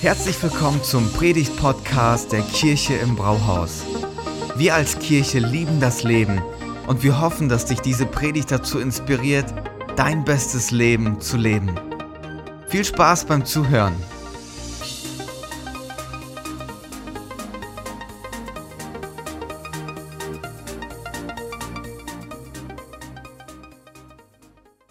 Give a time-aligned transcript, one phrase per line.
[0.00, 3.84] Herzlich willkommen zum Predigt-Podcast der Kirche im Brauhaus.
[4.56, 6.42] Wir als Kirche lieben das Leben
[6.86, 9.52] und wir hoffen, dass dich diese Predigt dazu inspiriert,
[9.96, 11.70] dein bestes Leben zu leben.
[12.68, 13.94] Viel Spaß beim Zuhören.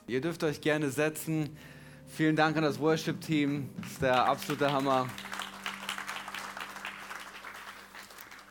[0.08, 1.50] Ihr dürft euch gerne setzen.
[2.16, 3.70] Vielen Dank an das Worship-Team.
[3.76, 5.10] Das ist der absolute Hammer.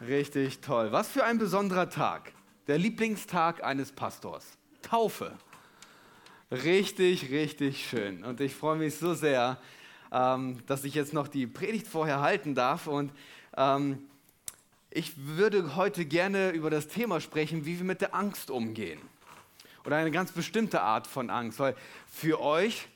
[0.06, 0.92] Richtig toll.
[0.92, 2.32] Was für ein besonderer Tag.
[2.66, 4.58] Der Lieblingstag eines Pastors.
[4.82, 5.32] Taufe.
[6.50, 8.22] Richtig, richtig schön.
[8.22, 9.56] Und ich freue mich so sehr,
[10.12, 12.86] ähm, dass ich jetzt noch die Predigt vorher halten darf.
[12.86, 13.12] Und
[13.56, 14.10] ähm,
[14.90, 19.00] ich würde heute gerne über das Thema sprechen, wie wir mit der Angst umgehen.
[19.86, 21.58] Oder eine ganz bestimmte Art von Angst.
[21.58, 21.74] Weil
[22.06, 22.88] für euch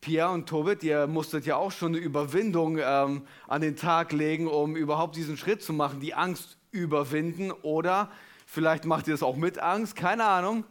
[0.00, 4.46] Pia und Tobit, ihr musstet ja auch schon eine Überwindung ähm, an den Tag legen,
[4.46, 7.50] um überhaupt diesen Schritt zu machen, die Angst überwinden.
[7.50, 8.10] Oder
[8.46, 10.64] vielleicht macht ihr es auch mit Angst, keine Ahnung.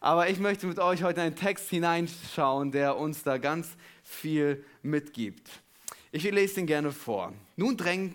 [0.00, 5.48] Aber ich möchte mit euch heute einen Text hineinschauen, der uns da ganz viel mitgibt.
[6.12, 7.32] Ich lese ihn gerne vor.
[7.56, 8.14] Nun dräng,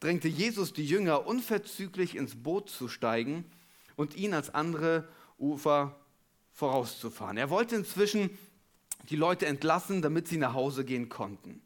[0.00, 3.44] drängte Jesus die Jünger unverzüglich ins Boot zu steigen
[3.96, 5.06] und ihn als andere
[5.38, 5.94] Ufer
[6.52, 7.36] vorauszufahren.
[7.36, 8.30] Er wollte inzwischen
[9.08, 11.62] die Leute entlassen, damit sie nach Hause gehen konnten.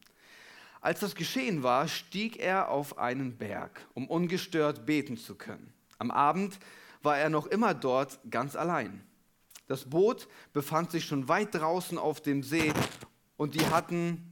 [0.81, 5.73] Als das geschehen war, stieg er auf einen Berg, um ungestört beten zu können.
[5.99, 6.59] Am Abend
[7.03, 9.03] war er noch immer dort ganz allein.
[9.67, 12.73] Das Boot befand sich schon weit draußen auf dem See
[13.37, 14.31] und die hatten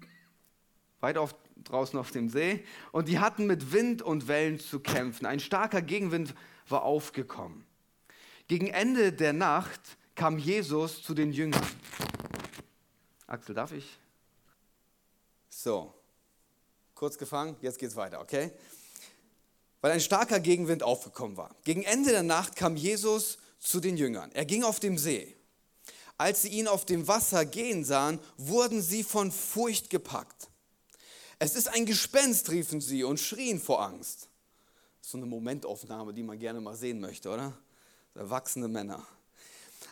[1.00, 5.24] weit auf, draußen auf dem See und die hatten mit Wind und Wellen zu kämpfen.
[5.24, 6.34] Ein starker Gegenwind
[6.68, 7.64] war aufgekommen.
[8.46, 9.80] Gegen Ende der Nacht
[10.14, 11.66] kam Jesus zu den Jüngern.
[13.32, 13.98] Axel, darf ich?
[15.48, 15.94] So,
[16.94, 18.52] kurz gefangen, jetzt geht's weiter, okay?
[19.80, 21.56] Weil ein starker Gegenwind aufgekommen war.
[21.64, 24.30] Gegen Ende der Nacht kam Jesus zu den Jüngern.
[24.32, 25.34] Er ging auf dem See.
[26.18, 30.50] Als sie ihn auf dem Wasser gehen sahen, wurden sie von Furcht gepackt.
[31.38, 34.28] Es ist ein Gespenst, riefen sie und schrien vor Angst.
[35.00, 37.56] So eine Momentaufnahme, die man gerne mal sehen möchte, oder?
[38.14, 39.06] Erwachsene Männer.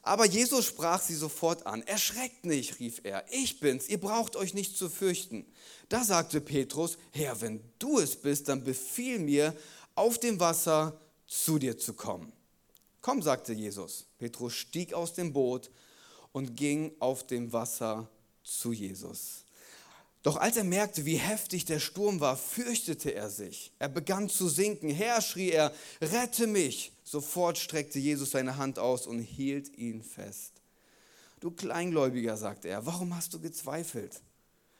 [0.02, 1.82] Aber Jesus sprach sie sofort an.
[1.82, 3.24] Erschreckt nicht, rief er.
[3.30, 5.44] Ich bin's, ihr braucht euch nicht zu fürchten.
[5.88, 9.54] Da sagte Petrus, Herr, wenn du es bist, dann befiehl mir,
[9.94, 12.32] auf dem Wasser zu dir zu kommen.
[13.02, 14.06] Komm, sagte Jesus.
[14.18, 15.70] Petrus stieg aus dem Boot
[16.32, 18.08] und ging auf dem Wasser
[18.42, 19.44] zu Jesus.
[20.22, 23.72] Doch als er merkte, wie heftig der Sturm war, fürchtete er sich.
[23.78, 24.90] Er begann zu sinken.
[24.90, 25.72] Herr, schrie er,
[26.02, 26.92] rette mich.
[27.04, 30.52] Sofort streckte Jesus seine Hand aus und hielt ihn fest.
[31.40, 34.20] Du Kleingläubiger, sagte er, warum hast du gezweifelt?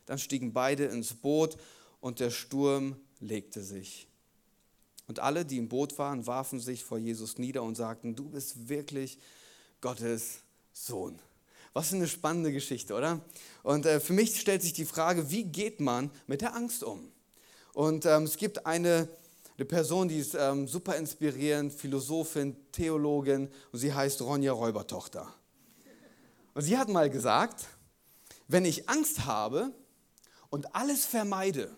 [0.05, 1.57] Dann stiegen beide ins Boot
[2.01, 4.09] und der Sturm legte sich.
[5.07, 8.69] Und alle, die im Boot waren, warfen sich vor Jesus nieder und sagten, du bist
[8.69, 9.19] wirklich
[9.81, 10.41] Gottes
[10.73, 11.19] Sohn.
[11.73, 13.21] Was eine spannende Geschichte, oder?
[13.63, 17.13] Und äh, für mich stellt sich die Frage, wie geht man mit der Angst um?
[17.75, 19.09] Und ähm, es gibt eine,
[19.57, 25.33] eine Person, die ist ähm, super inspirierend, Philosophin, Theologin, und sie heißt Ronja Räubertochter.
[26.55, 27.67] Und sie hat mal gesagt,
[28.49, 29.73] wenn ich Angst habe
[30.51, 31.71] und alles vermeide,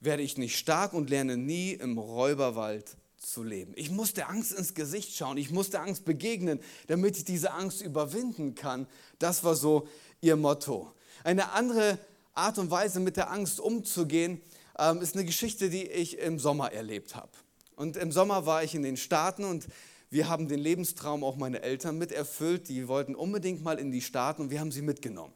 [0.00, 3.72] werde ich nicht stark und lerne nie im Räuberwald zu leben.
[3.76, 7.52] Ich muss der Angst ins Gesicht schauen, ich muss der Angst begegnen, damit ich diese
[7.52, 8.86] Angst überwinden kann.
[9.18, 9.88] Das war so
[10.20, 10.92] ihr Motto.
[11.24, 11.98] Eine andere
[12.34, 14.40] Art und Weise, mit der Angst umzugehen,
[14.78, 17.30] ähm, ist eine Geschichte, die ich im Sommer erlebt habe.
[17.76, 19.66] Und im Sommer war ich in den Staaten und
[20.10, 22.68] wir haben den Lebenstraum auch meine Eltern miterfüllt.
[22.68, 25.34] Die wollten unbedingt mal in die Staaten und wir haben sie mitgenommen.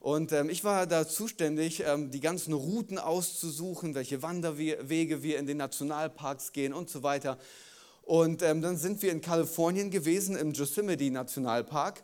[0.00, 5.46] Und ähm, ich war da zuständig, ähm, die ganzen Routen auszusuchen, welche Wanderwege wir in
[5.46, 7.36] den Nationalparks gehen und so weiter.
[8.02, 12.02] Und ähm, dann sind wir in Kalifornien gewesen, im Yosemite Nationalpark.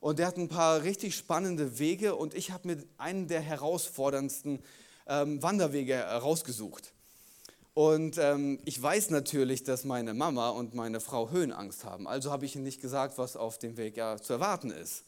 [0.00, 4.58] Und der hat ein paar richtig spannende Wege und ich habe mir einen der herausforderndsten
[5.06, 6.92] ähm, Wanderwege herausgesucht.
[7.72, 12.08] Und ähm, ich weiß natürlich, dass meine Mama und meine Frau Höhenangst haben.
[12.08, 15.04] Also habe ich ihnen nicht gesagt, was auf dem Weg ja zu erwarten ist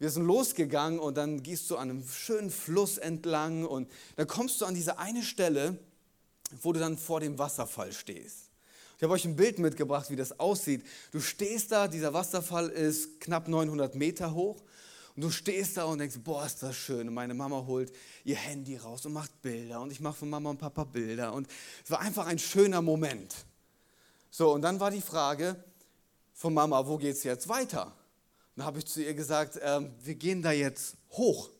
[0.00, 4.60] wir sind losgegangen und dann gehst du an einem schönen Fluss entlang und dann kommst
[4.60, 5.78] du an diese eine Stelle,
[6.62, 8.48] wo du dann vor dem Wasserfall stehst.
[8.96, 10.86] Ich habe euch ein Bild mitgebracht, wie das aussieht.
[11.12, 14.62] Du stehst da, dieser Wasserfall ist knapp 900 Meter hoch
[15.16, 17.06] und du stehst da und denkst, boah, ist das schön.
[17.06, 17.92] Und meine Mama holt
[18.24, 21.46] ihr Handy raus und macht Bilder und ich mache von Mama und Papa Bilder und
[21.84, 23.34] es war einfach ein schöner Moment.
[24.30, 25.62] So, und dann war die Frage
[26.32, 27.94] von Mama, wo geht es jetzt weiter?
[28.56, 31.50] Dann habe ich zu ihr gesagt, äh, wir gehen da jetzt hoch.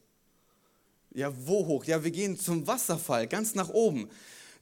[1.12, 1.84] Ja, wo hoch?
[1.84, 4.08] Ja, wir gehen zum Wasserfall, ganz nach oben.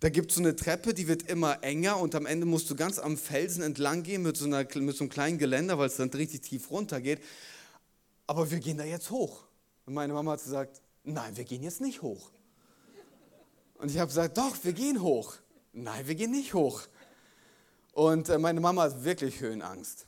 [0.01, 2.77] Da gibt es so eine Treppe, die wird immer enger und am Ende musst du
[2.77, 5.97] ganz am Felsen entlang gehen mit so, einer, mit so einem kleinen Geländer, weil es
[5.97, 7.21] dann richtig tief runter geht.
[8.27, 9.45] Aber wir gehen da jetzt hoch.
[9.87, 12.31] Und meine Mama hat gesagt, nein, wir gehen jetzt nicht hoch.
[13.79, 15.35] Und ich habe gesagt, doch, wir gehen hoch.
[15.73, 16.83] Nein, wir gehen nicht hoch.
[17.93, 20.08] Und äh, meine Mama hat wirklich Höhenangst.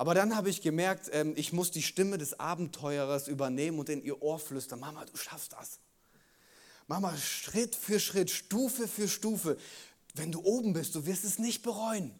[0.00, 4.02] Aber dann habe ich gemerkt, ähm, ich muss die Stimme des Abenteurers übernehmen und in
[4.02, 5.78] ihr Ohr flüstern, Mama, du schaffst das.
[6.86, 9.58] Mama, Schritt für Schritt, Stufe für Stufe.
[10.14, 12.14] Wenn du oben bist, du wirst es nicht bereuen.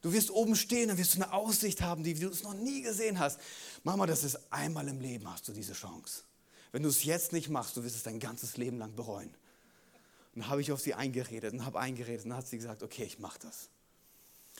[0.00, 2.82] Du wirst oben stehen, dann wirst du eine Aussicht haben, die du es noch nie
[2.82, 3.38] gesehen hast.
[3.84, 6.24] Mama, das ist einmal im Leben hast du diese Chance.
[6.72, 9.32] Wenn du es jetzt nicht machst, du wirst es dein ganzes Leben lang bereuen.
[10.34, 13.04] Dann habe ich auf sie eingeredet und habe eingeredet und dann hat sie gesagt, okay,
[13.04, 13.68] ich mache das.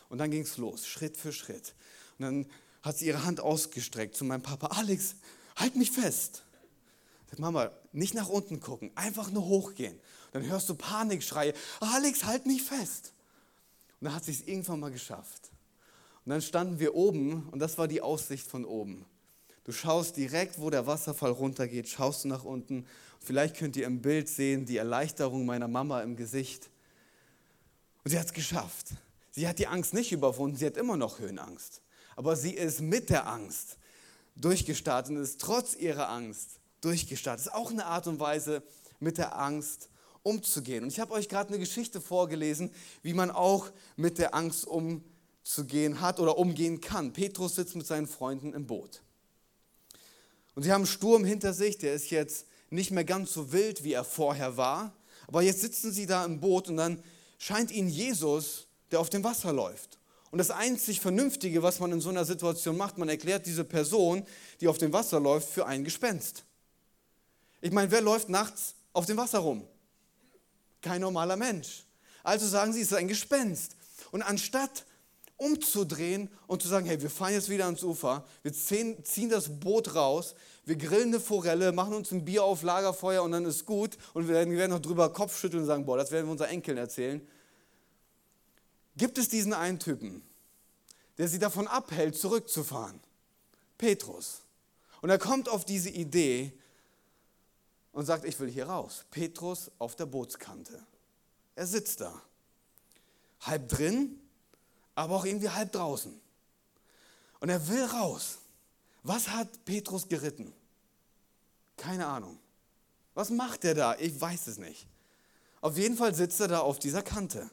[0.08, 1.74] Und dann ging es los, Schritt für Schritt.
[2.22, 2.46] Und dann
[2.82, 5.16] hat sie ihre Hand ausgestreckt zu meinem Papa, Alex,
[5.56, 6.44] halt mich fest.
[7.28, 9.98] Sagt, Mama, nicht nach unten gucken, einfach nur hochgehen.
[10.32, 13.12] Dann hörst du Panikschreie, Alex, halt mich fest.
[14.00, 15.50] Und dann hat sie es irgendwann mal geschafft.
[16.24, 19.04] Und dann standen wir oben und das war die Aussicht von oben.
[19.64, 22.86] Du schaust direkt, wo der Wasserfall runtergeht, schaust du nach unten.
[23.20, 26.70] Vielleicht könnt ihr im Bild sehen die Erleichterung meiner Mama im Gesicht.
[28.04, 28.88] Und sie hat es geschafft.
[29.30, 31.81] Sie hat die Angst nicht überwunden, sie hat immer noch Höhenangst.
[32.16, 33.78] Aber sie ist mit der Angst
[34.36, 37.46] durchgestartet und ist trotz ihrer Angst durchgestartet.
[37.46, 38.62] Das ist auch eine Art und Weise,
[39.00, 39.88] mit der Angst
[40.22, 40.84] umzugehen.
[40.84, 42.72] Und ich habe euch gerade eine Geschichte vorgelesen,
[43.02, 47.12] wie man auch mit der Angst umzugehen hat oder umgehen kann.
[47.12, 49.02] Petrus sitzt mit seinen Freunden im Boot.
[50.54, 53.84] Und sie haben einen Sturm hinter sich, der ist jetzt nicht mehr ganz so wild,
[53.84, 54.94] wie er vorher war.
[55.26, 57.02] Aber jetzt sitzen sie da im Boot und dann
[57.38, 59.98] scheint ihnen Jesus, der auf dem Wasser läuft.
[60.32, 64.25] Und das einzig Vernünftige, was man in so einer Situation macht, man erklärt diese Person,
[64.62, 66.44] die auf dem Wasser läuft, für ein Gespenst.
[67.61, 69.62] Ich meine, wer läuft nachts auf dem Wasser rum?
[70.81, 71.84] Kein normaler Mensch.
[72.23, 73.76] Also sagen sie, es ist ein Gespenst.
[74.11, 74.87] Und anstatt
[75.37, 79.94] umzudrehen und zu sagen, hey, wir fahren jetzt wieder ans Ufer, wir ziehen das Boot
[79.94, 80.34] raus,
[80.64, 84.29] wir grillen eine Forelle, machen uns ein Bier auf Lagerfeuer und dann ist gut und
[84.29, 87.20] wir werden, noch drüber Kopfschütteln und sagen, boah, das werden wir unseren Enkeln erzählen.
[88.96, 90.22] Gibt es diesen einen Typen,
[91.18, 93.00] der sie davon abhält, zurückzufahren?
[93.78, 94.42] Petrus.
[95.00, 96.52] Und er kommt auf diese Idee
[97.92, 99.04] und sagt, ich will hier raus.
[99.10, 100.80] Petrus auf der Bootskante.
[101.54, 102.22] Er sitzt da.
[103.40, 104.20] Halb drin,
[104.94, 106.18] aber auch irgendwie halb draußen.
[107.40, 108.38] Und er will raus.
[109.02, 110.52] Was hat Petrus geritten?
[111.76, 112.38] Keine Ahnung.
[113.14, 113.96] Was macht er da?
[113.98, 114.86] Ich weiß es nicht.
[115.60, 117.50] Auf jeden Fall sitzt er da auf dieser Kante.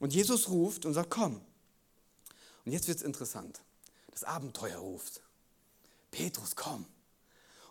[0.00, 1.40] Und Jesus ruft und sagt, komm.
[2.64, 3.60] Und jetzt wird es interessant.
[4.10, 5.22] Das Abenteuer ruft.
[6.10, 6.86] Petrus, komm.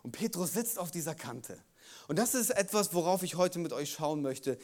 [0.04, 1.62] Und Petrus sitzt auf dieser Kante.
[2.08, 4.58] Und das ist etwas, worauf ich heute mit euch schauen möchte.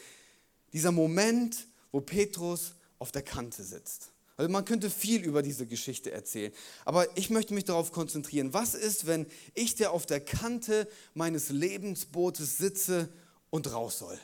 [0.71, 4.11] Dieser Moment, wo Petrus auf der Kante sitzt.
[4.37, 6.51] Also man könnte viel über diese Geschichte erzählen,
[6.83, 8.53] aber ich möchte mich darauf konzentrieren.
[8.53, 13.09] Was ist, wenn ich, der auf der Kante meines Lebensbootes sitze
[13.49, 14.19] und raus soll?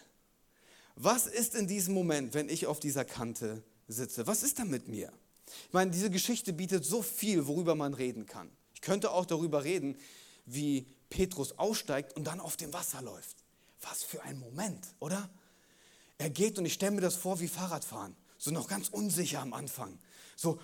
[0.96, 4.28] Was ist in diesem Moment, wenn ich auf dieser Kante sitze?
[4.28, 5.12] Was ist da mit mir?
[5.68, 8.50] Ich meine, diese Geschichte bietet so viel, worüber man reden kann.
[8.74, 9.98] Ich könnte auch darüber reden,
[10.46, 13.38] wie Petrus aussteigt und dann auf dem Wasser läuft.
[13.82, 15.30] Was für ein Moment, oder?
[16.18, 19.54] Er geht und ich stelle mir das vor wie Fahrradfahren so noch ganz unsicher am
[19.54, 20.00] Anfang.
[20.36, 20.60] So,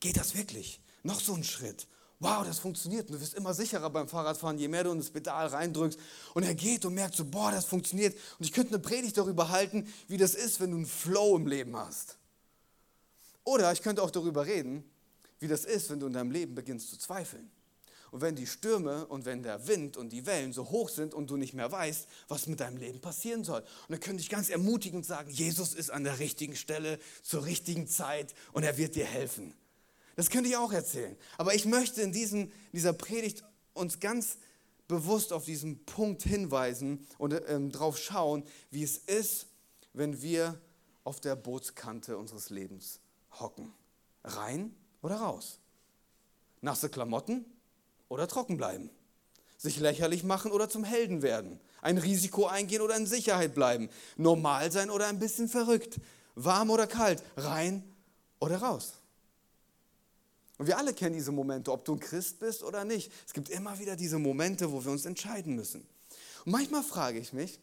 [0.00, 0.80] geht das wirklich?
[1.02, 1.86] Noch so ein Schritt.
[2.20, 3.08] Wow, das funktioniert.
[3.08, 5.98] Und du wirst immer sicherer beim Fahrradfahren, je mehr du in das Pedal reindrückst.
[6.32, 8.16] Und er geht und merkt so, boah, das funktioniert.
[8.38, 11.46] Und ich könnte eine Predigt darüber halten, wie das ist, wenn du einen Flow im
[11.46, 12.16] Leben hast.
[13.44, 14.84] Oder ich könnte auch darüber reden,
[15.38, 17.50] wie das ist, wenn du in deinem Leben beginnst zu zweifeln.
[18.10, 21.28] Und wenn die Stürme und wenn der Wind und die Wellen so hoch sind und
[21.30, 23.60] du nicht mehr weißt, was mit deinem Leben passieren soll.
[23.60, 27.88] Und dann könnte ich ganz ermutigend sagen, Jesus ist an der richtigen Stelle zur richtigen
[27.88, 29.52] Zeit und er wird dir helfen.
[30.16, 31.16] Das könnte ich auch erzählen.
[31.38, 34.38] Aber ich möchte in diesem, dieser Predigt uns ganz
[34.88, 39.46] bewusst auf diesen Punkt hinweisen und ähm, darauf schauen, wie es ist,
[39.92, 40.60] wenn wir
[41.04, 43.00] auf der Bootskante unseres Lebens
[43.38, 43.72] hocken.
[44.24, 45.58] Rein oder raus?
[46.60, 47.44] Nasse Klamotten
[48.08, 48.90] oder trocken bleiben.
[49.56, 51.60] Sich lächerlich machen oder zum Helden werden.
[51.82, 53.88] Ein Risiko eingehen oder in Sicherheit bleiben.
[54.16, 56.00] Normal sein oder ein bisschen verrückt.
[56.34, 57.22] Warm oder kalt.
[57.36, 57.82] Rein
[58.40, 58.94] oder raus.
[60.58, 63.10] Und wir alle kennen diese Momente, ob du ein Christ bist oder nicht.
[63.26, 65.86] Es gibt immer wieder diese Momente, wo wir uns entscheiden müssen.
[66.44, 67.60] Und manchmal frage ich mich,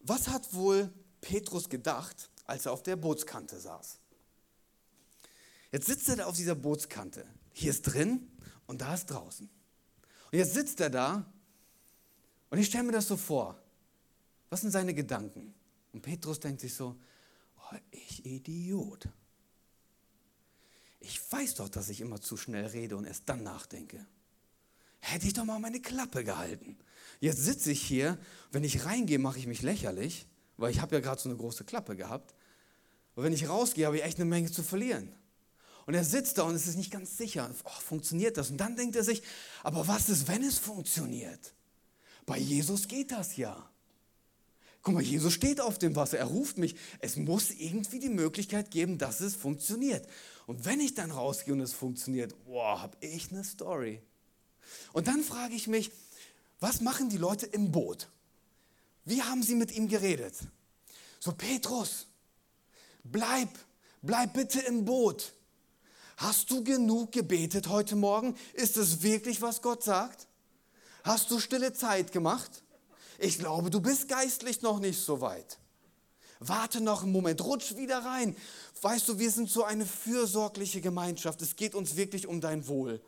[0.00, 3.98] was hat wohl Petrus gedacht, als er auf der Bootskante saß?
[5.72, 7.24] Jetzt sitzt er da auf dieser Bootskante.
[7.52, 8.28] Hier ist drin
[8.66, 9.48] und da ist draußen.
[10.32, 11.26] Und jetzt sitzt er da
[12.50, 13.56] Und ich stelle mir das so vor.
[14.48, 15.54] Was sind seine Gedanken?
[15.92, 16.96] Und Petrus denkt sich so,
[17.56, 19.08] oh, ich Idiot.
[21.00, 24.06] Ich weiß doch, dass ich immer zu schnell rede und erst dann nachdenke.
[25.00, 26.76] Hätte ich doch mal meine Klappe gehalten.
[27.20, 28.18] Jetzt sitze ich hier,
[28.52, 30.26] wenn ich reingehe, mache ich mich lächerlich,
[30.58, 32.34] weil ich habe ja gerade so eine große Klappe gehabt.
[33.14, 35.14] Und wenn ich rausgehe, habe ich echt eine Menge zu verlieren.
[35.86, 38.50] Und er sitzt da und es ist nicht ganz sicher, oh, funktioniert das?
[38.50, 39.22] Und dann denkt er sich,
[39.62, 41.54] aber was ist, wenn es funktioniert?
[42.26, 43.68] Bei Jesus geht das ja.
[44.82, 46.74] Guck mal, Jesus steht auf dem Wasser, er ruft mich.
[47.00, 50.08] Es muss irgendwie die Möglichkeit geben, dass es funktioniert.
[50.46, 54.00] Und wenn ich dann rausgehe und es funktioniert, boah, habe ich eine Story.
[54.92, 55.90] Und dann frage ich mich,
[56.60, 58.08] was machen die Leute im Boot?
[59.04, 60.34] Wie haben sie mit ihm geredet?
[61.18, 62.06] So, Petrus,
[63.04, 63.48] bleib,
[64.00, 65.34] bleib bitte im Boot.
[66.16, 68.34] Hast du genug gebetet heute Morgen?
[68.54, 70.26] Ist es wirklich, was Gott sagt?
[71.02, 72.62] Hast du stille Zeit gemacht?
[73.22, 75.58] Ich glaube, du bist geistlich noch nicht so weit.
[76.38, 78.34] Warte noch einen Moment, rutsch wieder rein.
[78.80, 81.42] Weißt du, wir sind so eine fürsorgliche Gemeinschaft.
[81.42, 82.98] Es geht uns wirklich um dein Wohl.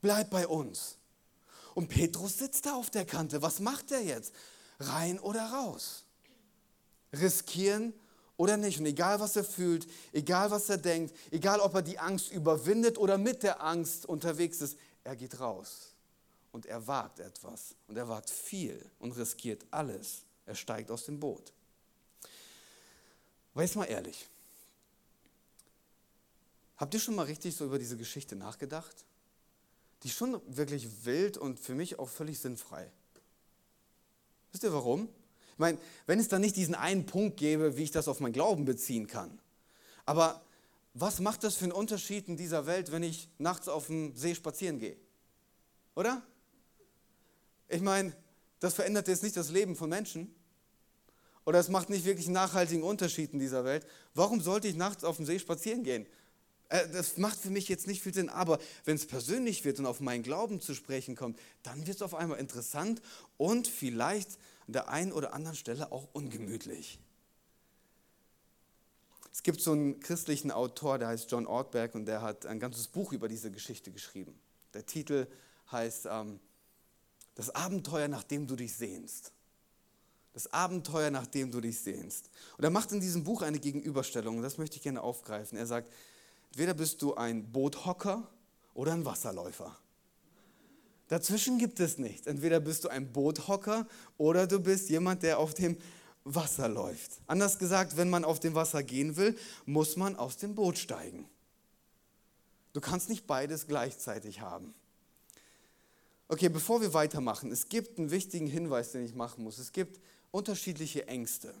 [0.00, 0.96] Bleib bei uns.
[1.74, 3.40] Und Petrus sitzt da auf der Kante.
[3.40, 4.34] Was macht er jetzt?
[4.80, 6.04] Rein oder raus?
[7.12, 7.94] Riskieren
[8.36, 8.80] oder nicht?
[8.80, 12.98] Und egal, was er fühlt, egal, was er denkt, egal, ob er die Angst überwindet
[12.98, 15.95] oder mit der Angst unterwegs ist, er geht raus.
[16.56, 17.74] Und er wagt etwas.
[17.86, 20.22] Und er wagt viel und riskiert alles.
[20.46, 21.52] Er steigt aus dem Boot.
[23.52, 24.26] Aber jetzt mal ehrlich.
[26.78, 29.04] Habt ihr schon mal richtig so über diese Geschichte nachgedacht?
[30.02, 32.90] Die ist schon wirklich wild und für mich auch völlig sinnfrei.
[34.50, 35.10] Wisst ihr warum?
[35.52, 38.32] Ich meine, wenn es da nicht diesen einen Punkt gäbe, wie ich das auf meinen
[38.32, 39.38] Glauben beziehen kann.
[40.06, 40.42] Aber
[40.94, 44.34] was macht das für einen Unterschied in dieser Welt, wenn ich nachts auf dem See
[44.34, 44.96] spazieren gehe?
[45.94, 46.22] Oder?
[47.68, 48.12] Ich meine,
[48.60, 50.34] das verändert jetzt nicht das Leben von Menschen.
[51.44, 53.86] Oder es macht nicht wirklich einen nachhaltigen Unterschied in dieser Welt.
[54.14, 56.06] Warum sollte ich nachts auf dem See spazieren gehen?
[56.68, 59.86] Äh, das macht für mich jetzt nicht viel Sinn, aber wenn es persönlich wird und
[59.86, 63.00] auf meinen Glauben zu sprechen kommt, dann wird es auf einmal interessant
[63.36, 66.98] und vielleicht an der einen oder anderen Stelle auch ungemütlich.
[69.32, 72.88] Es gibt so einen christlichen Autor, der heißt John Ortberg und der hat ein ganzes
[72.88, 74.36] Buch über diese Geschichte geschrieben.
[74.74, 75.28] Der Titel
[75.70, 76.40] heißt ähm,
[77.36, 79.32] Das Abenteuer, nach dem du dich sehnst.
[80.32, 82.28] Das Abenteuer, nach dem du dich sehnst.
[82.58, 85.56] Und er macht in diesem Buch eine Gegenüberstellung, das möchte ich gerne aufgreifen.
[85.56, 85.90] Er sagt,
[86.50, 88.28] entweder bist du ein Boothocker
[88.74, 89.76] oder ein Wasserläufer.
[91.08, 92.26] Dazwischen gibt es nichts.
[92.26, 93.86] Entweder bist du ein Boothocker
[94.18, 95.76] oder du bist jemand, der auf dem
[96.24, 97.12] Wasser läuft.
[97.28, 101.28] Anders gesagt, wenn man auf dem Wasser gehen will, muss man aus dem Boot steigen.
[102.72, 104.74] Du kannst nicht beides gleichzeitig haben.
[106.28, 109.58] Okay, bevor wir weitermachen, es gibt einen wichtigen Hinweis, den ich machen muss.
[109.58, 110.00] Es gibt
[110.32, 111.54] unterschiedliche Ängste.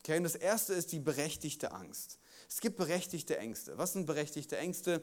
[0.00, 2.18] Okay, und das erste ist die berechtigte Angst.
[2.48, 3.76] Es gibt berechtigte Ängste.
[3.76, 5.02] Was sind berechtigte Ängste?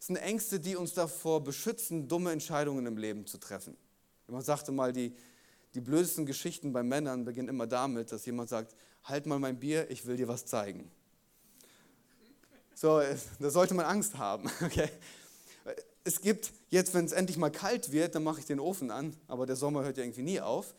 [0.00, 3.76] Es sind Ängste, die uns davor beschützen, dumme Entscheidungen im Leben zu treffen.
[4.26, 5.14] Jemand sagte mal, die,
[5.74, 8.74] die blödesten Geschichten bei Männern beginnen immer damit, dass jemand sagt,
[9.04, 10.90] halt mal mein Bier, ich will dir was zeigen.
[12.74, 13.02] So,
[13.40, 14.50] da sollte man Angst haben.
[14.62, 14.88] Okay?
[16.04, 19.16] Es gibt jetzt, wenn es endlich mal kalt wird, dann mache ich den Ofen an,
[19.26, 20.74] aber der Sommer hört ja irgendwie nie auf.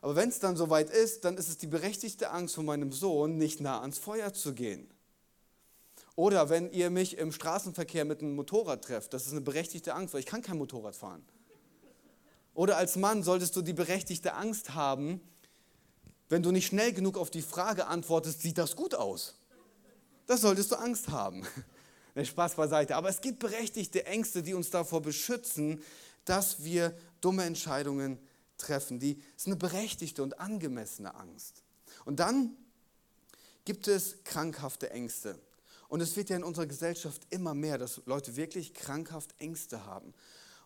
[0.00, 3.36] Aber wenn es dann soweit ist, dann ist es die berechtigte Angst von meinem Sohn,
[3.36, 4.88] nicht nah ans Feuer zu gehen.
[6.14, 10.14] Oder wenn ihr mich im Straßenverkehr mit einem Motorrad trefft, das ist eine berechtigte Angst,
[10.14, 11.24] weil ich kann kein Motorrad fahren.
[12.54, 15.20] Oder als Mann solltest du die berechtigte Angst haben,
[16.28, 19.36] wenn du nicht schnell genug auf die Frage antwortest, sieht das gut aus?
[20.26, 21.46] Das solltest du Angst haben.
[22.18, 22.96] Ne, Spaß beiseite.
[22.96, 25.80] Aber es gibt berechtigte Ängste, die uns davor beschützen,
[26.24, 28.18] dass wir dumme Entscheidungen
[28.56, 28.98] treffen.
[28.98, 31.62] Die ist eine berechtigte und angemessene Angst.
[32.04, 32.56] Und dann
[33.64, 35.38] gibt es krankhafte Ängste.
[35.86, 40.12] Und es wird ja in unserer Gesellschaft immer mehr, dass Leute wirklich krankhaft Ängste haben.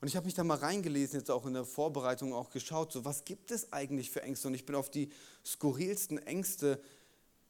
[0.01, 3.05] Und ich habe mich da mal reingelesen, jetzt auch in der Vorbereitung auch geschaut, so
[3.05, 4.49] was gibt es eigentlich für Ängste?
[4.49, 5.11] Und ich bin auf die
[5.45, 6.81] skurrilsten Ängste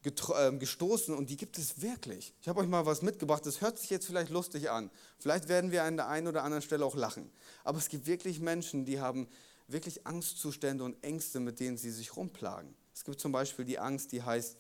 [0.05, 2.35] ähm, gestoßen und die gibt es wirklich.
[2.41, 4.91] Ich habe euch mal was mitgebracht, das hört sich jetzt vielleicht lustig an.
[5.19, 7.31] Vielleicht werden wir an der einen oder anderen Stelle auch lachen.
[7.65, 9.29] Aber es gibt wirklich Menschen, die haben
[9.69, 12.75] wirklich Angstzustände und Ängste, mit denen sie sich rumplagen.
[12.95, 14.57] Es gibt zum Beispiel die Angst, die heißt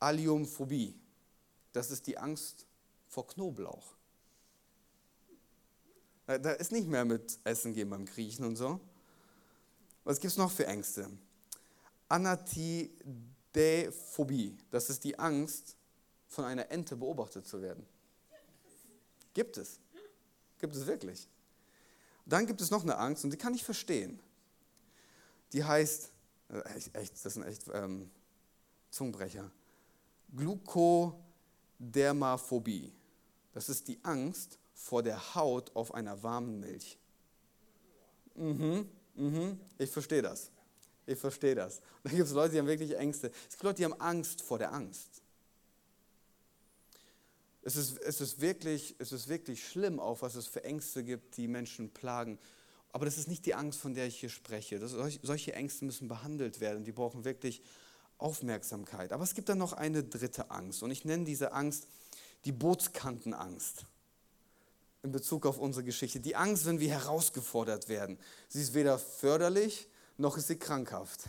[0.00, 0.98] Alliumphobie.
[1.72, 2.66] Das ist die Angst
[3.08, 3.94] vor Knoblauch.
[6.26, 8.80] Da ist nicht mehr mit Essen gehen beim Griechen und so.
[10.02, 11.08] Was gibt es noch für Ängste?
[13.56, 14.56] Anatidephobie.
[14.70, 15.76] Das ist die Angst,
[16.28, 17.86] von einer Ente beobachtet zu werden.
[19.32, 19.80] Gibt es.
[20.58, 21.28] Gibt es wirklich.
[22.26, 24.20] Dann gibt es noch eine Angst und die kann ich verstehen.
[25.52, 26.10] die heißt,
[26.48, 26.62] äh,
[26.94, 28.10] echt, das sind echt ähm,
[28.90, 29.52] Zungenbrecher,
[30.34, 32.92] Glukodermaphobie.
[33.52, 36.98] Das ist die Angst vor der Haut auf einer warmen Milch.
[38.34, 40.50] Mhm, mhm, ich verstehe das.
[41.06, 41.78] Ich verstehe das.
[42.02, 43.30] Und da gibt es Leute, die haben wirklich Ängste.
[43.48, 45.22] Es gibt Leute, die haben Angst vor der Angst.
[47.62, 51.36] Es ist, es ist, wirklich, es ist wirklich schlimm, auch was es für Ängste gibt,
[51.36, 52.38] die Menschen plagen.
[52.92, 54.78] Aber das ist nicht die Angst, von der ich hier spreche.
[54.78, 56.84] Das, solche Ängste müssen behandelt werden.
[56.84, 57.62] Die brauchen wirklich
[58.18, 59.12] Aufmerksamkeit.
[59.12, 60.82] Aber es gibt dann noch eine dritte Angst.
[60.82, 61.86] Und ich nenne diese Angst
[62.44, 63.84] die Bootskantenangst
[65.02, 66.20] in Bezug auf unsere Geschichte.
[66.20, 68.18] Die Angst, wenn wir herausgefordert werden.
[68.48, 71.24] Sie ist weder förderlich noch ist sie krankhaft.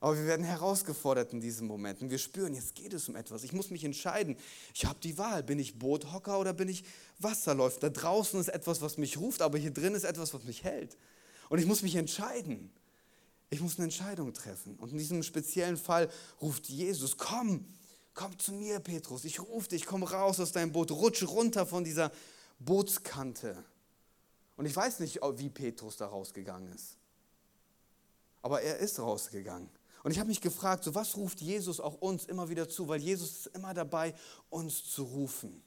[0.00, 2.10] Aber wir werden herausgefordert in diesen Momenten.
[2.10, 3.42] Wir spüren, jetzt geht es um etwas.
[3.42, 4.36] Ich muss mich entscheiden.
[4.72, 5.42] Ich habe die Wahl.
[5.42, 6.84] Bin ich Boothocker oder bin ich
[7.18, 7.80] Wasserläufer?
[7.80, 10.96] Da draußen ist etwas, was mich ruft, aber hier drin ist etwas, was mich hält.
[11.48, 12.70] Und ich muss mich entscheiden.
[13.50, 14.76] Ich muss eine Entscheidung treffen.
[14.76, 16.08] Und in diesem speziellen Fall
[16.40, 17.64] ruft Jesus, komm,
[18.14, 19.24] komm zu mir, Petrus.
[19.24, 22.12] Ich rufe dich, komm raus aus deinem Boot, rutsch runter von dieser
[22.60, 23.64] Bootskante.
[24.56, 26.97] Und ich weiß nicht, wie Petrus da rausgegangen ist.
[28.42, 29.68] Aber er ist rausgegangen.
[30.04, 33.00] Und ich habe mich gefragt, so was ruft Jesus auch uns immer wieder zu, weil
[33.00, 34.14] Jesus ist immer dabei,
[34.48, 35.62] uns zu rufen.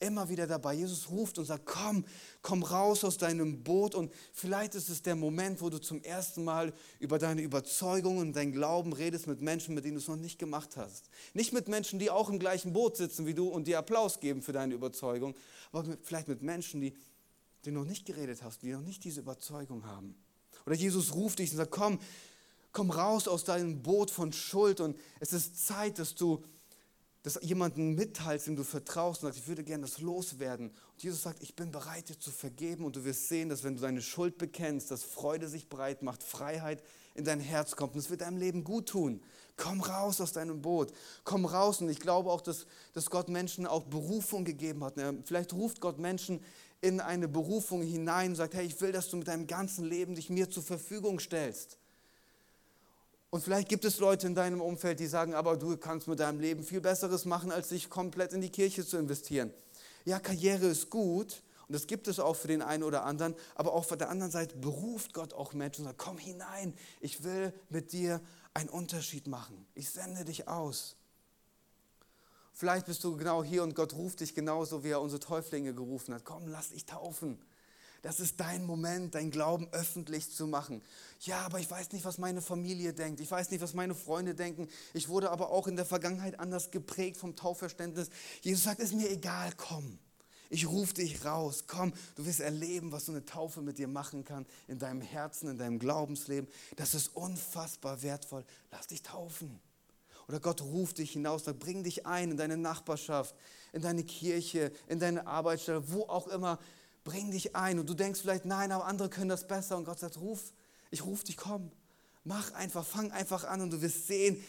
[0.00, 0.74] Immer wieder dabei.
[0.74, 2.04] Jesus ruft und sagt, komm,
[2.40, 3.94] komm raus aus deinem Boot.
[3.94, 8.32] Und vielleicht ist es der Moment, wo du zum ersten Mal über deine Überzeugungen und
[8.34, 11.08] dein Glauben redest mit Menschen, mit denen du es noch nicht gemacht hast.
[11.34, 14.42] Nicht mit Menschen, die auch im gleichen Boot sitzen wie du und dir Applaus geben
[14.42, 15.36] für deine Überzeugung,
[15.70, 16.96] aber mit, vielleicht mit Menschen, die,
[17.64, 20.16] die noch nicht geredet hast, die noch nicht diese Überzeugung haben.
[20.66, 21.98] Oder Jesus ruft dich und sagt, komm,
[22.72, 26.42] komm raus aus deinem Boot von Schuld und es ist Zeit, dass du
[27.22, 30.70] das jemanden mitteilst, dem du vertraust und sagst, ich würde gerne das loswerden.
[30.70, 33.76] Und Jesus sagt, ich bin bereit, dir zu vergeben und du wirst sehen, dass wenn
[33.76, 36.82] du deine Schuld bekennst, dass Freude sich breit macht, Freiheit
[37.14, 39.22] in dein Herz kommt und es wird deinem Leben gut tun.
[39.56, 43.66] Komm raus aus deinem Boot, komm raus und ich glaube auch, dass, dass Gott Menschen
[43.66, 44.94] auch Berufung gegeben hat.
[45.24, 46.40] Vielleicht ruft Gott Menschen
[46.82, 50.14] in eine Berufung hinein und sagt, hey, ich will, dass du mit deinem ganzen Leben
[50.14, 51.78] dich mir zur Verfügung stellst.
[53.30, 56.40] Und vielleicht gibt es Leute in deinem Umfeld, die sagen, aber du kannst mit deinem
[56.40, 59.54] Leben viel Besseres machen, als sich komplett in die Kirche zu investieren.
[60.04, 63.72] Ja, Karriere ist gut und das gibt es auch für den einen oder anderen, aber
[63.72, 67.54] auch von der anderen Seite beruft Gott auch Menschen und sagt, komm hinein, ich will
[67.70, 68.20] mit dir
[68.52, 69.66] einen Unterschied machen.
[69.74, 70.96] Ich sende dich aus.
[72.52, 76.14] Vielleicht bist du genau hier und Gott ruft dich genauso, wie er unsere Täuflinge gerufen
[76.14, 76.24] hat.
[76.24, 77.38] Komm, lass dich taufen.
[78.02, 80.82] Das ist dein Moment, dein Glauben öffentlich zu machen.
[81.20, 83.20] Ja, aber ich weiß nicht, was meine Familie denkt.
[83.20, 84.68] Ich weiß nicht, was meine Freunde denken.
[84.92, 88.10] Ich wurde aber auch in der Vergangenheit anders geprägt vom Taufverständnis.
[88.40, 89.98] Jesus sagt, ist mir egal, komm.
[90.50, 91.64] Ich rufe dich raus.
[91.68, 95.48] Komm, du wirst erleben, was so eine Taufe mit dir machen kann in deinem Herzen,
[95.48, 96.50] in deinem Glaubensleben.
[96.76, 98.44] Das ist unfassbar wertvoll.
[98.72, 99.60] Lass dich taufen.
[100.28, 103.34] Oder Gott ruft dich hinaus, sagt, bring dich ein in deine Nachbarschaft,
[103.72, 106.58] in deine Kirche, in deine Arbeitsstelle, wo auch immer.
[107.04, 107.78] Bring dich ein.
[107.78, 109.76] Und du denkst vielleicht, nein, aber andere können das besser.
[109.76, 110.52] Und Gott sagt, ruf,
[110.90, 111.72] ich rufe dich, komm.
[112.24, 114.42] Mach einfach, fang einfach an und du wirst sehen,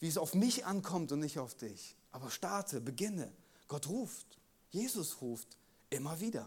[0.00, 1.96] wie es auf mich ankommt und nicht auf dich.
[2.10, 3.30] Aber starte, beginne.
[3.66, 4.38] Gott ruft.
[4.70, 5.58] Jesus ruft.
[5.90, 6.46] Immer wieder.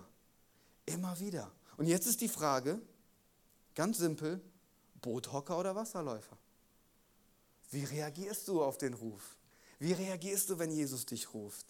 [0.85, 1.51] Immer wieder.
[1.77, 2.81] Und jetzt ist die Frage,
[3.75, 4.41] ganz simpel,
[5.01, 6.37] Boothocker oder Wasserläufer?
[7.71, 9.37] Wie reagierst du auf den Ruf?
[9.79, 11.65] Wie reagierst du, wenn Jesus dich ruft?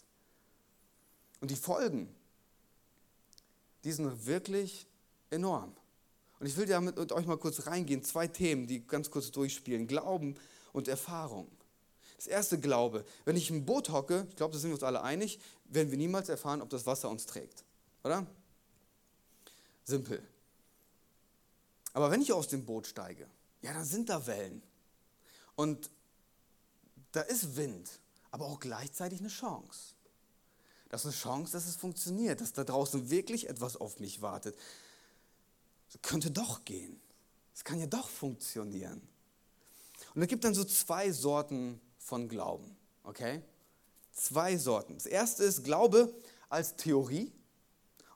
[1.39, 2.13] Und die Folgen,
[3.83, 4.87] die sind wirklich
[5.29, 5.75] enorm.
[6.39, 8.03] Und ich will da mit euch mal kurz reingehen.
[8.03, 9.87] Zwei Themen, die ganz kurz durchspielen.
[9.87, 10.35] Glauben
[10.73, 11.47] und Erfahrung.
[12.17, 13.05] Das erste Glaube.
[13.25, 15.97] Wenn ich im Boot hocke, ich glaube, da sind wir uns alle einig, werden wir
[15.97, 17.63] niemals erfahren, ob das Wasser uns trägt.
[18.03, 18.25] Oder?
[19.83, 20.27] Simpel.
[21.93, 23.27] Aber wenn ich aus dem Boot steige,
[23.61, 24.63] ja, dann sind da Wellen.
[25.55, 25.89] Und
[27.11, 27.89] da ist Wind,
[28.31, 29.95] aber auch gleichzeitig eine Chance.
[30.89, 34.57] Das ist eine Chance, dass es funktioniert, dass da draußen wirklich etwas auf mich wartet.
[35.89, 36.99] Es könnte doch gehen.
[37.53, 39.01] Es kann ja doch funktionieren.
[40.15, 42.75] Und es gibt dann so zwei Sorten von Glauben.
[43.03, 43.41] Okay?
[44.13, 44.95] Zwei Sorten.
[44.95, 46.13] Das erste ist Glaube
[46.49, 47.31] als Theorie.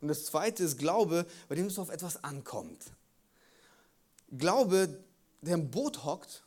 [0.02, 2.84] Und das zweite ist Glaube, bei dem es auf etwas ankommt.
[4.32, 5.04] Glaube,
[5.42, 6.45] der im Boot hockt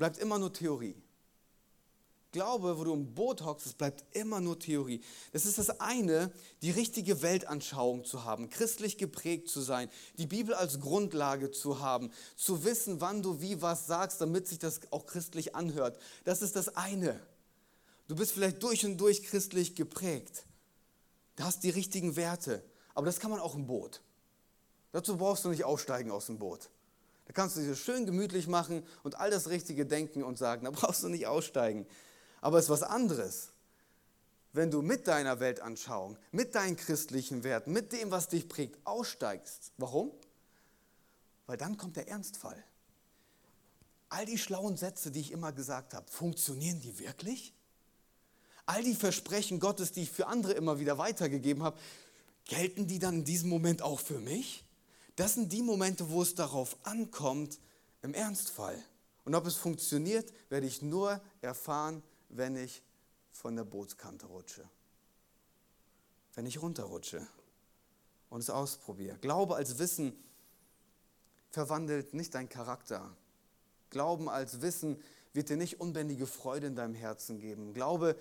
[0.00, 0.96] bleibt immer nur Theorie.
[2.32, 5.02] Glaube, wo du im Boot hockst, es bleibt immer nur Theorie.
[5.32, 6.32] Das ist das eine,
[6.62, 12.10] die richtige Weltanschauung zu haben, christlich geprägt zu sein, die Bibel als Grundlage zu haben,
[12.34, 15.98] zu wissen, wann du wie was sagst, damit sich das auch christlich anhört.
[16.24, 17.20] Das ist das eine.
[18.08, 20.46] Du bist vielleicht durch und durch christlich geprägt.
[21.36, 22.64] Du hast die richtigen Werte.
[22.94, 24.00] Aber das kann man auch im Boot.
[24.92, 26.70] Dazu brauchst du nicht aussteigen aus dem Boot.
[27.30, 30.72] Da kannst du dir schön gemütlich machen und all das Richtige denken und sagen, da
[30.72, 31.86] brauchst du nicht aussteigen.
[32.40, 33.52] Aber es ist was anderes,
[34.52, 39.70] wenn du mit deiner Weltanschauung, mit deinen christlichen Werten, mit dem, was dich prägt, aussteigst.
[39.76, 40.10] Warum?
[41.46, 42.60] Weil dann kommt der Ernstfall.
[44.08, 47.54] All die schlauen Sätze, die ich immer gesagt habe, funktionieren die wirklich?
[48.66, 51.78] All die Versprechen Gottes, die ich für andere immer wieder weitergegeben habe,
[52.46, 54.64] gelten die dann in diesem Moment auch für mich?
[55.20, 57.58] Das sind die Momente, wo es darauf ankommt,
[58.00, 58.82] im Ernstfall.
[59.26, 62.82] Und ob es funktioniert, werde ich nur erfahren, wenn ich
[63.30, 64.66] von der Bootskante rutsche.
[66.32, 67.26] Wenn ich runterrutsche
[68.30, 69.18] und es ausprobiere.
[69.18, 70.18] Glaube als Wissen
[71.50, 73.14] verwandelt nicht deinen Charakter.
[73.90, 75.02] Glauben als Wissen
[75.34, 77.74] wird dir nicht unbändige Freude in deinem Herzen geben.
[77.74, 78.16] Glaube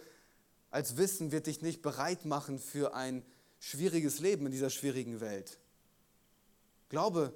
[0.69, 3.23] als Wissen wird dich nicht bereit machen für ein
[3.61, 5.59] schwieriges Leben in dieser schwierigen Welt.
[6.89, 7.33] Glaube,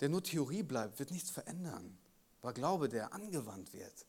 [0.00, 1.98] der nur Theorie bleibt, wird nichts verändern.
[2.40, 4.06] Aber Glaube, der angewandt wird,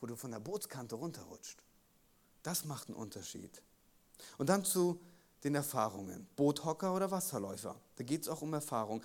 [0.00, 1.62] wo du von der Bootskante runterrutscht,
[2.42, 3.62] das macht einen Unterschied.
[4.38, 5.00] Und dann zu
[5.44, 6.26] den Erfahrungen.
[6.36, 7.80] Boothocker oder Wasserläufer.
[7.96, 9.02] Da geht es auch um Erfahrungen,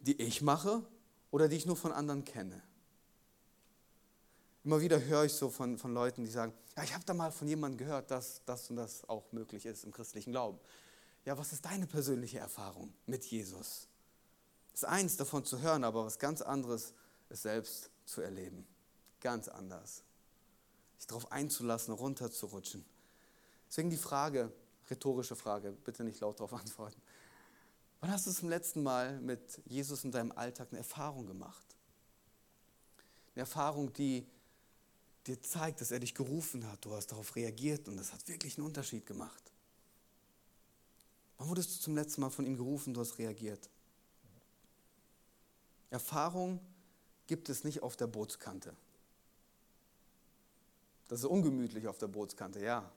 [0.00, 0.82] die ich mache
[1.30, 2.62] oder die ich nur von anderen kenne.
[4.62, 7.32] Immer wieder höre ich so von, von Leuten, die sagen, ja, ich habe da mal
[7.32, 10.58] von jemandem gehört, dass das und das auch möglich ist im christlichen Glauben.
[11.24, 13.88] Ja, was ist deine persönliche Erfahrung mit Jesus?
[14.72, 16.94] Es ist eins davon zu hören, aber was ganz anderes
[17.28, 18.66] ist selbst zu erleben.
[19.20, 20.02] Ganz anders.
[20.96, 22.84] Sich darauf einzulassen, runterzurutschen.
[23.68, 24.52] Deswegen die Frage,
[24.88, 27.00] rhetorische Frage, bitte nicht laut darauf antworten.
[28.00, 31.76] Wann hast du zum letzten Mal mit Jesus in deinem Alltag eine Erfahrung gemacht?
[33.34, 34.26] Eine Erfahrung, die
[35.26, 36.82] dir zeigt, dass er dich gerufen hat.
[36.84, 39.49] Du hast darauf reagiert und das hat wirklich einen Unterschied gemacht.
[41.40, 43.70] Wann wurdest du zum letzten Mal von ihm gerufen, du hast reagiert?
[45.88, 46.60] Erfahrung
[47.26, 48.76] gibt es nicht auf der Bootskante.
[51.08, 52.92] Das ist ungemütlich auf der Bootskante, ja.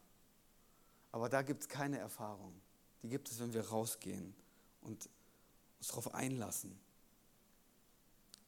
[1.14, 2.54] Aber da gibt es keine Erfahrung.
[3.02, 4.36] Die gibt es, wenn wir rausgehen
[4.82, 5.10] und
[5.78, 6.78] uns darauf einlassen.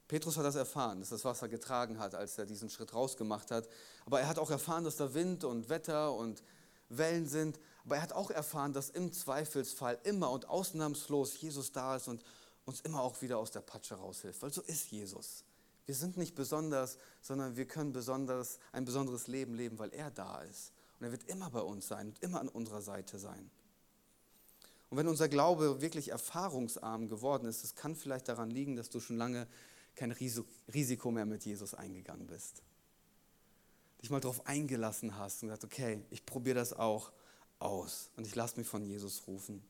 [0.09, 3.69] Petrus hat das erfahren, dass das Wasser getragen hat, als er diesen Schritt rausgemacht hat.
[4.05, 6.43] Aber er hat auch erfahren, dass da Wind und Wetter und
[6.89, 7.61] Wellen sind.
[7.85, 12.23] Aber er hat auch erfahren, dass im Zweifelsfall immer und ausnahmslos Jesus da ist und
[12.65, 14.41] uns immer auch wieder aus der Patsche raushilft.
[14.41, 15.43] Weil so ist Jesus.
[15.85, 20.41] Wir sind nicht besonders, sondern wir können besonders, ein besonderes Leben leben, weil er da
[20.41, 20.71] ist.
[20.99, 23.51] Und er wird immer bei uns sein und immer an unserer Seite sein.
[24.89, 28.99] Und wenn unser Glaube wirklich erfahrungsarm geworden ist, es kann vielleicht daran liegen, dass du
[28.99, 29.47] schon lange
[29.95, 32.63] kein Risiko mehr mit Jesus eingegangen bist
[34.05, 37.11] dich mal darauf eingelassen hast und gesagt, okay, ich probiere das auch
[37.59, 39.63] aus und ich lasse mich von Jesus rufen.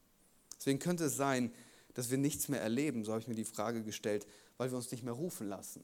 [0.57, 1.53] Deswegen könnte es sein,
[1.93, 4.91] dass wir nichts mehr erleben, so habe ich mir die Frage gestellt, weil wir uns
[4.91, 5.83] nicht mehr rufen lassen.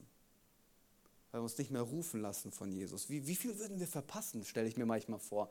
[1.32, 3.10] Weil wir uns nicht mehr rufen lassen von Jesus.
[3.10, 5.50] Wie, wie viel würden wir verpassen, stelle ich mir manchmal vor,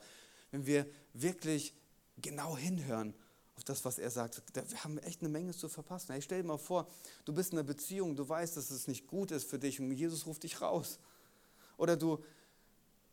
[0.51, 1.75] wenn wir wirklich
[2.19, 3.15] genau hinhören
[3.57, 4.43] auf das, was er sagt.
[4.55, 6.13] Wir haben echt eine Menge zu verpassen.
[6.13, 6.89] Hey, stell dir mal vor,
[7.25, 9.91] du bist in einer Beziehung, du weißt, dass es nicht gut ist für dich und
[9.93, 10.99] Jesus ruft dich raus.
[11.77, 12.23] Oder du,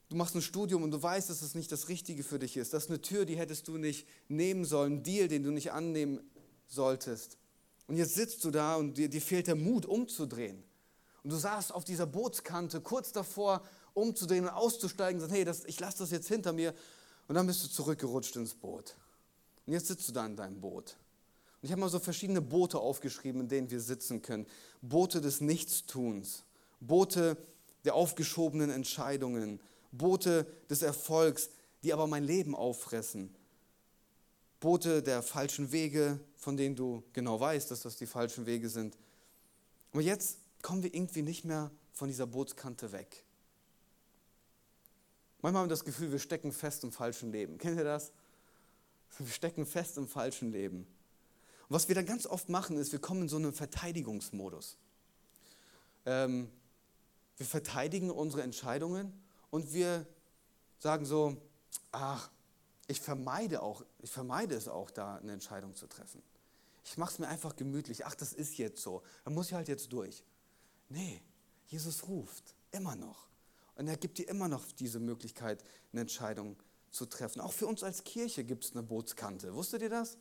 [0.10, 2.74] Du machst ein Studium und du weißt, dass es nicht das Richtige für dich ist.
[2.74, 5.72] Das ist eine Tür, die hättest du nicht nehmen sollen, ein Deal, den du nicht
[5.74, 6.22] annehmen
[6.67, 7.38] solltest.
[7.88, 10.63] Und jetzt sitzt du da und dir, dir fehlt der Mut, umzudrehen.
[11.24, 13.62] Und du saßt auf dieser Bootskante kurz davor,
[13.93, 16.74] umzudrehen und auszusteigen und sagst, hey, das, ich lasse das jetzt hinter mir.
[17.28, 18.96] Und dann bist du zurückgerutscht ins Boot.
[19.65, 20.96] Und jetzt sitzt du da in deinem Boot.
[21.62, 24.46] Und ich habe mal so verschiedene Boote aufgeschrieben, in denen wir sitzen können.
[24.82, 26.43] Boote des Nichtstuns,
[26.80, 27.36] Boote
[27.84, 29.60] der aufgeschobenen Entscheidungen,
[29.91, 31.50] Boote des Erfolgs,
[31.84, 33.34] die aber mein Leben auffressen.
[34.60, 38.97] Boote der falschen Wege, von denen du genau weißt, dass das die falschen Wege sind.
[39.91, 43.23] Und jetzt kommen wir irgendwie nicht mehr von dieser Bootskante weg.
[45.41, 47.58] Manchmal haben wir das Gefühl, wir stecken fest im falschen Leben.
[47.58, 48.12] Kennt ihr das?
[49.19, 50.80] Wir stecken fest im falschen Leben.
[51.69, 54.78] Und was wir dann ganz oft machen, ist, wir kommen in so einen Verteidigungsmodus.
[56.06, 56.50] Ähm,
[57.38, 59.13] wir verteidigen unsere Entscheidungen
[59.58, 60.06] und wir
[60.78, 61.36] sagen so,
[61.91, 62.30] ach,
[62.86, 66.22] ich vermeide, auch, ich vermeide es auch, da eine Entscheidung zu treffen.
[66.86, 68.06] Ich mache es mir einfach gemütlich.
[68.06, 69.02] Ach, das ist jetzt so.
[69.26, 70.24] Da muss ich halt jetzt durch.
[70.89, 71.24] Nee,
[71.65, 73.30] Jesus ruft immer noch.
[73.74, 76.56] Und er gibt dir immer noch diese Möglichkeit, eine Entscheidung
[76.91, 77.41] zu treffen.
[77.41, 79.56] Auch für uns als Kirche gibt es eine Bootskante.
[79.56, 80.20] Wusstet ihr das?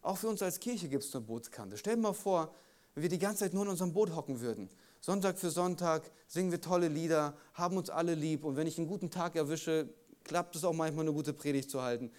[0.00, 1.76] Auch für uns als Kirche gibt es eine Bootskante.
[1.76, 2.54] Stell dir mal vor,
[2.94, 4.70] wenn wir die ganze Zeit nur in unserem Boot hocken würden
[5.06, 8.88] Sonntag für Sonntag singen wir tolle Lieder, haben uns alle lieb und wenn ich einen
[8.88, 9.88] guten Tag erwische,
[10.24, 12.10] klappt es auch manchmal eine gute Predigt zu halten.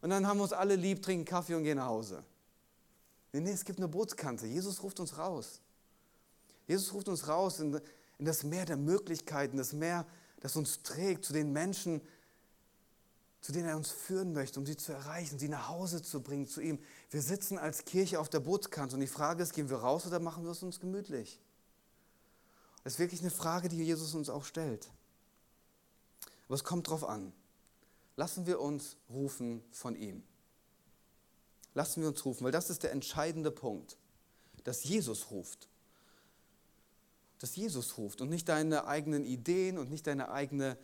[0.00, 2.22] Und dann haben wir uns alle lieb, trinken Kaffee und gehen nach Hause.
[3.32, 4.46] Nee, nee, es gibt eine Bootskante.
[4.46, 5.60] Jesus ruft uns raus.
[6.68, 7.80] Jesus ruft uns raus in,
[8.16, 10.06] in das Meer der Möglichkeiten, das Meer,
[10.38, 12.00] das uns trägt, zu den Menschen,
[13.40, 16.46] zu denen er uns führen möchte, um sie zu erreichen, sie nach Hause zu bringen
[16.46, 16.78] zu ihm.
[17.10, 20.20] Wir sitzen als Kirche auf der Bootskante und die Frage ist, gehen wir raus oder
[20.20, 21.40] machen wir es uns gemütlich?
[22.86, 24.86] Das ist wirklich eine Frage, die Jesus uns auch stellt.
[26.46, 27.32] Aber es kommt darauf an.
[28.14, 30.22] Lassen wir uns rufen von ihm.
[31.74, 33.96] Lassen wir uns rufen, weil das ist der entscheidende Punkt,
[34.62, 35.68] dass Jesus ruft
[37.38, 40.78] dass Jesus ruft und nicht deine eigenen Ideen und nicht deine eigene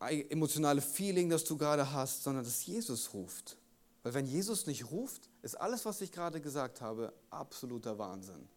[0.00, 3.58] emotionale Feeling, das du gerade hast, sondern dass Jesus ruft.
[4.02, 8.48] Weil wenn Jesus nicht ruft, ist alles, was ich gerade gesagt habe, absoluter Wahnsinn.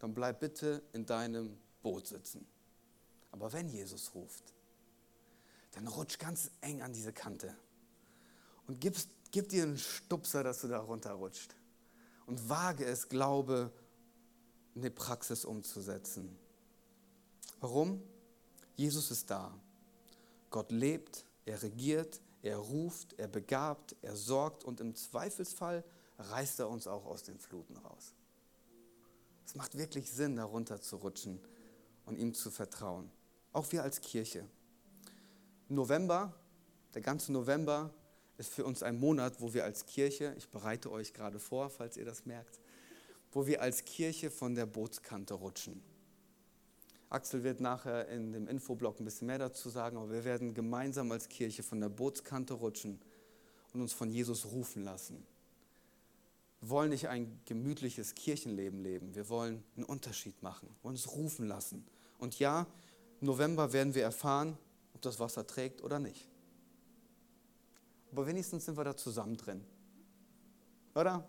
[0.00, 2.46] Dann bleib bitte in deinem Boot sitzen.
[3.30, 4.54] Aber wenn Jesus ruft,
[5.72, 7.54] dann rutsch ganz eng an diese Kante
[8.66, 8.96] und gib,
[9.30, 11.54] gib dir einen Stupser, dass du da runterrutscht.
[12.26, 13.72] Und wage es, Glaube
[14.74, 16.38] in die Praxis umzusetzen.
[17.60, 18.02] Warum?
[18.76, 19.58] Jesus ist da.
[20.50, 25.82] Gott lebt, er regiert, er ruft, er begabt, er sorgt und im Zweifelsfall
[26.18, 28.12] reißt er uns auch aus den Fluten raus.
[29.46, 31.40] Es macht wirklich Sinn, darunter zu rutschen
[32.08, 33.10] und ihm zu vertrauen.
[33.52, 34.44] Auch wir als Kirche.
[35.68, 36.34] November,
[36.94, 37.90] der ganze November
[38.38, 41.96] ist für uns ein Monat, wo wir als Kirche, ich bereite euch gerade vor, falls
[41.96, 42.60] ihr das merkt,
[43.32, 45.82] wo wir als Kirche von der Bootskante rutschen.
[47.10, 51.10] Axel wird nachher in dem Infoblock ein bisschen mehr dazu sagen, aber wir werden gemeinsam
[51.10, 53.00] als Kirche von der Bootskante rutschen
[53.72, 55.26] und uns von Jesus rufen lassen.
[56.60, 61.86] Wir wollen nicht ein gemütliches Kirchenleben leben, wir wollen einen Unterschied machen, uns rufen lassen.
[62.18, 62.66] Und ja,
[63.20, 64.58] im November werden wir erfahren,
[64.94, 66.28] ob das Wasser trägt oder nicht.
[68.12, 69.64] Aber wenigstens sind wir da zusammen drin.
[70.94, 71.26] Oder?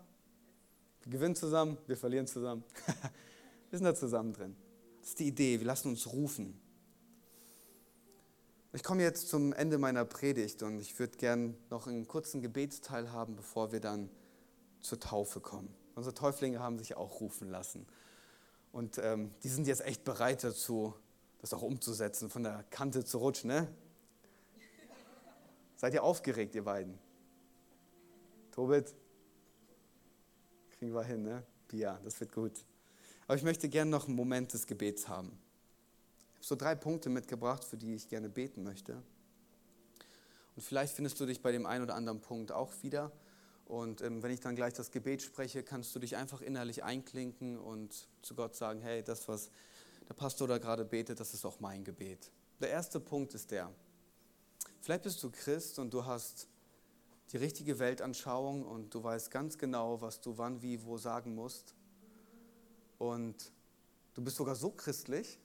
[1.02, 2.64] Wir gewinnen zusammen, wir verlieren zusammen.
[3.70, 4.56] wir sind da zusammen drin.
[5.00, 6.60] Das ist die Idee, wir lassen uns rufen.
[8.72, 13.10] Ich komme jetzt zum Ende meiner Predigt und ich würde gern noch einen kurzen Gebetsteil
[13.10, 14.10] haben, bevor wir dann
[14.80, 15.74] zur Taufe kommen.
[15.96, 17.86] Unsere Täuflinge haben sich auch rufen lassen.
[18.72, 20.94] Und ähm, die sind jetzt echt bereit dazu,
[21.40, 23.48] das auch umzusetzen, von der Kante zu rutschen.
[23.48, 23.68] Ne?
[25.76, 26.98] Seid ihr aufgeregt, ihr beiden?
[28.52, 28.94] Tobit?
[30.78, 31.42] Kriegen wir hin, ne?
[31.68, 32.64] Pia, das wird gut.
[33.26, 35.38] Aber ich möchte gerne noch einen Moment des Gebets haben.
[36.32, 39.02] Ich habe so drei Punkte mitgebracht, für die ich gerne beten möchte.
[40.56, 43.12] Und vielleicht findest du dich bei dem einen oder anderen Punkt auch wieder.
[43.70, 47.56] Und ähm, wenn ich dann gleich das Gebet spreche, kannst du dich einfach innerlich einklinken
[47.56, 49.48] und zu Gott sagen, hey, das, was
[50.08, 52.32] der Pastor da gerade betet, das ist auch mein Gebet.
[52.58, 53.72] Der erste Punkt ist der,
[54.80, 56.48] vielleicht bist du Christ und du hast
[57.30, 61.76] die richtige Weltanschauung und du weißt ganz genau, was du wann, wie, wo sagen musst.
[62.98, 63.52] Und
[64.14, 65.38] du bist sogar so christlich,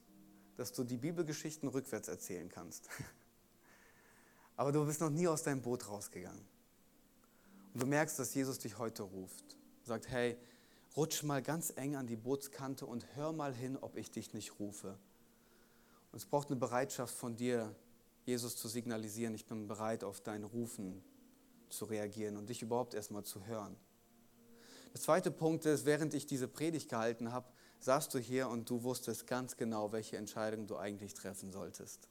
[0.55, 2.89] dass du die Bibelgeschichten rückwärts erzählen kannst.
[4.55, 6.55] Aber du bist noch nie aus deinem Boot rausgegangen.
[7.75, 9.57] Und du merkst, dass Jesus dich heute ruft.
[9.83, 10.38] Sagt, hey,
[10.95, 14.61] rutsch mal ganz eng an die Bootskante und hör mal hin, ob ich dich nicht
[14.61, 14.97] rufe.
[16.13, 17.75] Und es braucht eine Bereitschaft von dir,
[18.23, 21.03] Jesus zu signalisieren, ich bin bereit, auf dein Rufen
[21.67, 23.75] zu reagieren und dich überhaupt erstmal zu hören.
[24.93, 27.49] Der zweite Punkt ist, während ich diese Predigt gehalten habe,
[27.81, 32.07] saßt du hier und du wusstest ganz genau, welche Entscheidung du eigentlich treffen solltest.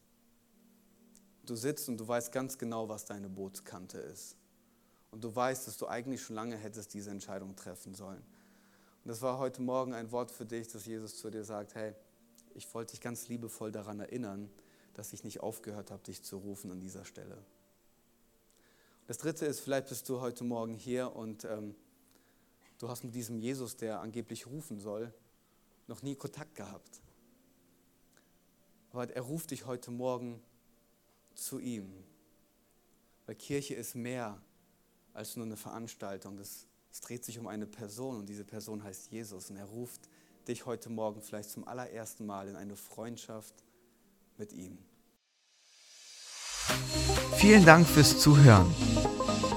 [1.46, 4.36] Du sitzt und du weißt ganz genau, was deine Bootskante ist.
[5.14, 8.18] Und du weißt, dass du eigentlich schon lange hättest diese Entscheidung treffen sollen.
[8.18, 11.94] Und das war heute Morgen ein Wort für dich, dass Jesus zu dir sagt, hey,
[12.52, 14.50] ich wollte dich ganz liebevoll daran erinnern,
[14.94, 17.38] dass ich nicht aufgehört habe, dich zu rufen an dieser Stelle.
[19.06, 21.76] Das Dritte ist, vielleicht bist du heute Morgen hier und ähm,
[22.78, 25.14] du hast mit diesem Jesus, der angeblich rufen soll,
[25.86, 27.02] noch nie Kontakt gehabt.
[28.90, 30.42] Aber er ruft dich heute Morgen
[31.36, 32.02] zu ihm.
[33.26, 34.42] Weil Kirche ist mehr
[35.14, 36.38] als nur eine Veranstaltung.
[36.38, 39.48] Es, es dreht sich um eine Person und diese Person heißt Jesus.
[39.50, 40.02] Und er ruft
[40.46, 43.54] dich heute Morgen vielleicht zum allerersten Mal in eine Freundschaft
[44.36, 44.76] mit ihm.
[47.36, 48.70] Vielen Dank fürs Zuhören.